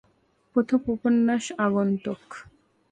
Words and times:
প্রথম 0.55 0.79
উপন্যাস 0.87 1.45
আগন্তুক। 1.65 2.23